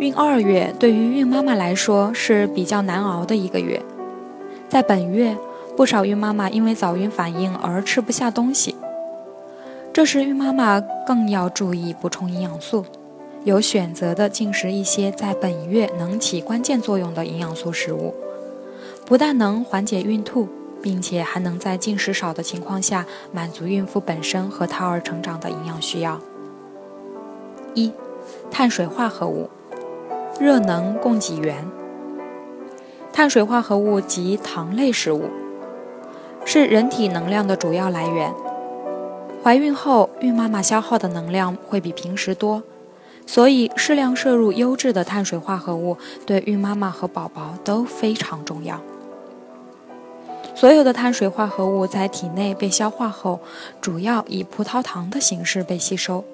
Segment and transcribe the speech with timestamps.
[0.00, 3.82] 孕二月对于孕妈妈来说是比较难熬的一个月，
[4.66, 5.36] 在本月，
[5.76, 8.74] 不少孕妈妈因为早孕反应而吃不下东西，
[9.92, 12.86] 这时孕妈妈更要注意补充营养素，
[13.44, 18.14] 有选择的进食一些在本月能起关键作用的营养素食物，
[19.04, 20.48] 不但能缓解孕吐，
[20.80, 26.18] 并且还能在进食少的情况下满足孕妇本身和胎儿成长的营养需要。
[27.74, 27.92] 一、
[28.50, 29.50] 碳水化合物。
[30.40, 31.54] 热能供给源，
[33.12, 35.24] 碳水化合物及糖类食物
[36.46, 38.32] 是人体能量的主要来源。
[39.44, 42.62] 怀孕后，孕妈妈消耗的能量会比平时多，
[43.26, 48.80] 所以适量摄入优质的碳水化合物对孕妈妈和宝宝都非常重要。
[50.54, 53.40] 所有的碳水化合物在体内被消化后，
[53.82, 56.24] 主要以葡萄糖的形式被吸收，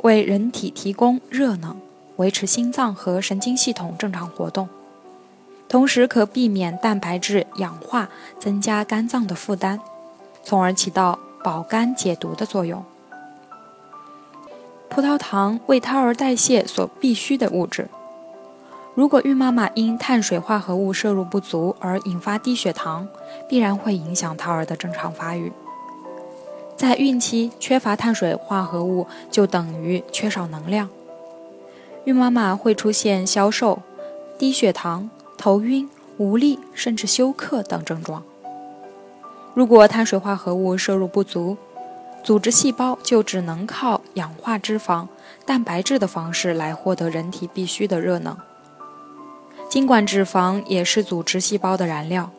[0.00, 1.76] 为人体提供热能。
[2.20, 4.68] 维持心脏和神经系统正常活动，
[5.66, 9.80] 同时可避免蛋白质氧化，增加肝脏的负担，
[10.44, 12.84] 从而起到保肝解毒的作用。
[14.90, 17.88] 葡萄糖为胎儿代谢所必需的物质，
[18.94, 23.08] 如果孕妈妈因碳水化合物摄入不足而引发低血糖，
[23.48, 25.50] 必然会影响胎儿的正常发育。
[26.76, 30.90] 在孕期缺乏碳水化合物，就等于缺少能量。
[32.04, 33.82] 孕妈妈会出现消瘦、
[34.38, 38.22] 低血糖、头晕、无力，甚至休克等症状。
[39.54, 41.56] 如果碳水化合物摄入不足，
[42.22, 45.08] 组织细胞就只能靠氧化脂肪、
[45.44, 48.36] 蛋白质的方式来获得人体必需的热能。
[49.68, 52.30] 尽管脂肪也是组织细胞的燃料，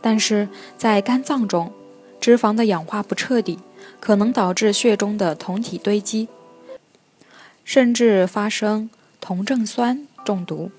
[0.00, 1.72] 但是在肝脏中，
[2.20, 3.58] 脂肪的氧化不彻底，
[3.98, 6.28] 可能导致血中的酮体堆积。
[7.64, 8.90] 甚至发生
[9.20, 10.70] 酮症酸中毒，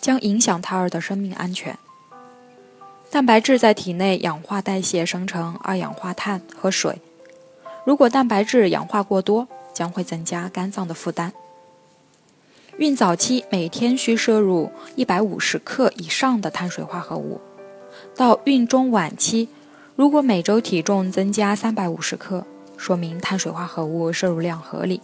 [0.00, 1.78] 将影响胎儿的生命安全。
[3.10, 7.00] 蛋白质在体内氧化代谢生成二氧化碳和水，
[7.84, 11.32] 如果蛋白质氧化过多，将会增加肝脏的负担。
[12.78, 17.40] 孕早期每天需摄入一百五十克以上的碳水化合物，
[18.14, 19.48] 到孕中晚期，
[19.94, 22.44] 如果每周体重增加三百五十克，
[22.76, 25.00] 说明碳水化合物摄入量合理。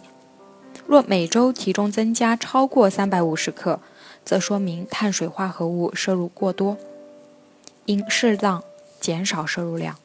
[0.85, 3.79] 若每周体重增加超过三百五十克，
[4.25, 6.77] 则说明碳水化合物摄入过多，
[7.85, 8.63] 应适当
[8.99, 9.97] 减少摄入量。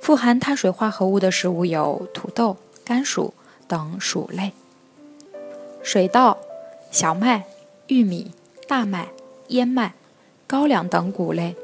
[0.00, 3.34] 富含碳水化合物的食物有土豆、甘薯
[3.68, 4.52] 等薯类，
[5.82, 6.38] 水稻、
[6.90, 7.44] 小麦、
[7.88, 8.32] 玉米、
[8.66, 9.08] 大麦、
[9.48, 9.94] 燕麦、
[10.46, 11.54] 高粱等谷类，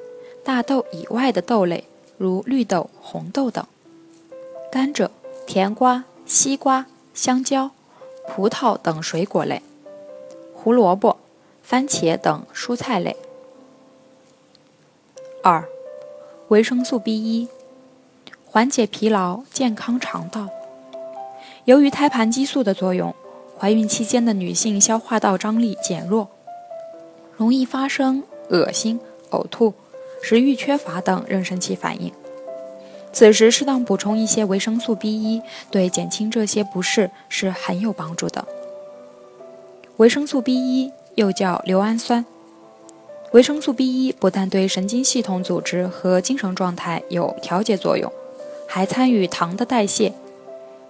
[0.45, 1.85] 大豆以外的豆类，
[2.17, 3.65] 如绿豆、红豆等，
[4.71, 5.09] 甘蔗、
[5.47, 6.87] 甜瓜、西瓜。
[7.19, 7.73] 香蕉、
[8.29, 9.61] 葡萄等水果类，
[10.55, 11.17] 胡萝卜、
[11.65, 13.17] 番茄等蔬菜类。
[15.43, 15.69] 二、
[16.47, 17.49] 维生素 B 一，
[18.47, 20.49] 缓解疲劳，健康肠道。
[21.65, 23.13] 由于胎盘激素的作用，
[23.59, 26.29] 怀孕期间的女性消化道张力减弱，
[27.37, 29.01] 容易发生恶心、
[29.31, 29.75] 呕吐、
[30.23, 32.13] 食欲缺乏等妊娠期反应。
[33.13, 38.47] 此时适当补充一些维生素 B 一，对减轻这些不适是很有帮助的。
[39.97, 42.25] 维生素 B 一又叫硫氨酸。
[43.33, 48.11] 维生素 B 一不但对神经系统组织和精神状态有调节作用，
[48.67, 50.15] 还参与糖的代谢，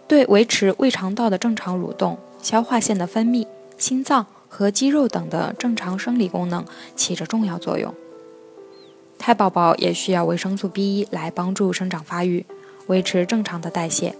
[0.06, 3.46] 对维持胃肠道的正常蠕动、消化腺的分泌、
[3.78, 6.64] 心脏和肌肉等的正常生理功能
[6.94, 7.92] 起着重要作用。
[9.18, 12.46] 胎宝宝也需要维生素 B 一来帮助生长发育，
[12.86, 14.14] 维持正常的代谢。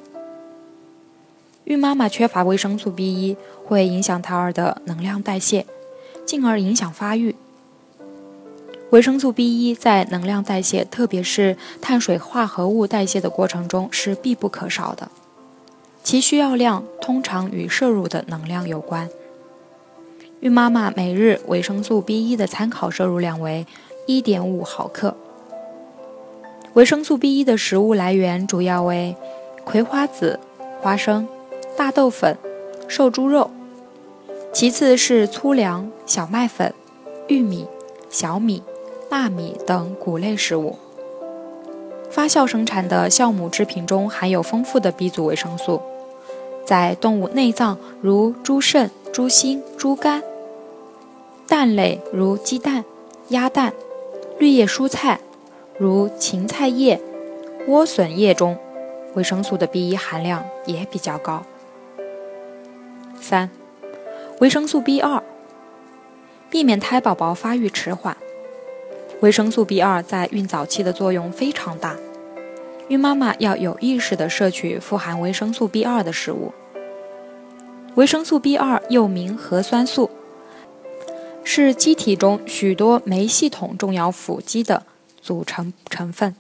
[1.65, 5.65] 孕妈妈缺乏维生素 B 一，会影响胎儿的能量代谢，
[6.27, 7.37] 进而影响发育。
[8.91, 15.11] 维生素 B 一在能量代谢，特别是碳水化合物代谢的过程中是必不可少的，
[16.03, 19.09] 其需要量通常与摄入的能量有关。
[20.41, 23.67] 孕妈妈每日维生素 B 一的参考摄入量为。
[24.09, 25.15] 一点五毫克。
[26.73, 29.15] 维生素 B1 的食物来源主要为
[29.65, 30.41] 葵花籽、
[30.81, 31.29] 花生、
[31.77, 32.39] 大豆粉、
[32.89, 33.51] 瘦猪肉，
[34.51, 36.73] 其次是粗粮、小麦粉、
[37.27, 37.67] 玉米、
[38.09, 38.63] 小米、
[39.11, 40.79] 纳米等谷类食物。
[42.09, 45.83] 发酵生产的酵母制品中含有丰富的 B 族维生素，
[46.65, 50.23] 在动物内脏如猪肾、猪心、猪肝，
[51.47, 52.87] 蛋类如鸡蛋、
[53.29, 53.75] 鸭蛋，
[54.39, 55.19] 绿叶蔬菜
[55.79, 57.01] 如芹菜叶、
[57.67, 58.57] 莴笋叶中，
[59.15, 61.45] 维生素的 B 一含量也比较高。
[63.21, 63.51] 三、
[64.39, 65.21] 维生素 B 二，
[66.49, 68.17] 避免胎宝宝发育迟缓。
[69.21, 71.97] 维生素 B 二在孕早期的作用非常大，
[72.87, 76.53] 孕妈妈要有意识地摄取富含维生素 B 二的食物。
[77.97, 80.09] 维生素 B 二又名核酸素，
[81.51, 84.85] 是机体中许多酶系统重要辅基的
[85.23, 86.37] 组成成分，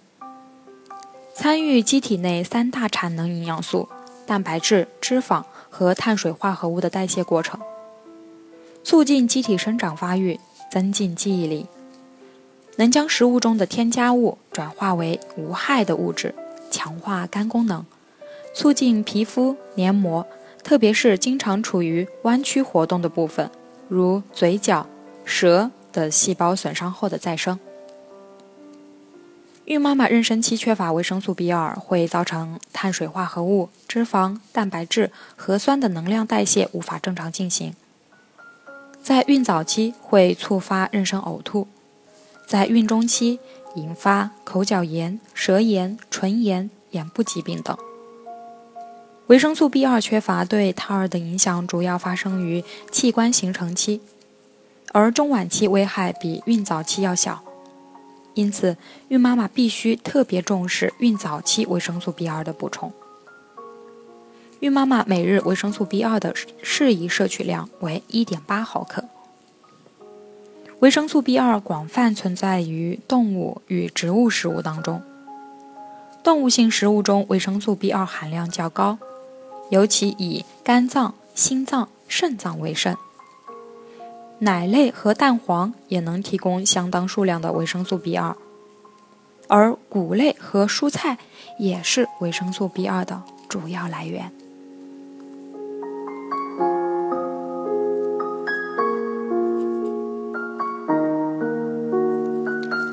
[1.34, 3.88] 参与机体内三大产能营养素——
[4.28, 7.58] 蛋白质、脂肪和碳水化合物的代谢过程，
[8.84, 10.38] 促进机体生长发育，
[10.70, 11.68] 增进记忆力。
[12.76, 16.34] 能将食物中的添加物转化为无害的物质，
[16.70, 17.86] 强化肝功能，
[18.52, 20.26] 促进皮肤黏膜，
[20.62, 23.50] 特别是经常处于弯曲活动的部分，
[23.88, 24.86] 如嘴角、
[25.28, 27.60] 舌的细胞损伤后的再生。
[29.66, 37.74] 孕妈妈妊娠期缺乏维生素 B2，会造成碳水化合物、脂肪、蛋白质、核酸的能量代谢无法正常进行，
[39.02, 41.68] 在孕早期会触发妊娠呕吐。
[42.46, 43.38] 在孕中期
[43.74, 47.76] 引发口角炎、舌炎、唇炎、眼部疾病等。
[49.26, 54.00] 维生素 B2 缺乏对胎儿的影响主要发生于器官形成期，
[54.92, 57.42] 而中晚期危害比孕早期要小。
[58.34, 58.76] 因此，
[59.08, 62.92] 孕妈妈必须特别重视孕早期维生素 B2 的补充。
[64.60, 69.04] 孕妈妈每日维生素 B2 的适宜摄取量为1.8毫克。
[70.80, 75.02] 维生素 B2 广泛存在于动物与植物食物当中。
[76.22, 78.98] 动物性食物中维生素 B2 含量较高，
[79.70, 82.96] 尤其以肝脏、心脏、肾脏为甚。
[84.40, 88.34] 奶类和蛋黄也能提供相当数量的维生素 B2，
[89.48, 91.18] 而谷类和蔬菜
[91.58, 94.30] 也是维生素 B2 的主要来源。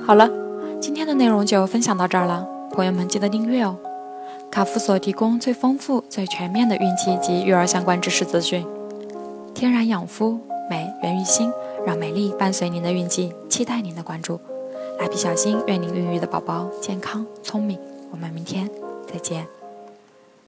[0.07, 0.29] 好了，
[0.81, 3.77] 今天的内容就分享到这儿了，朋友们记得订阅哦。
[4.49, 8.65] 卡夫所提供最丰富、最全面的孕期及育儿相关知识资讯。
[9.53, 10.39] 天然养肤，
[10.69, 11.51] 美源于心，
[11.85, 14.39] 让美丽伴随您的孕期，期待您的关注。
[14.99, 17.79] 蜡笔小新，愿您孕育的宝宝健康聪明。
[18.11, 18.69] 我们明天
[19.11, 19.54] 再见。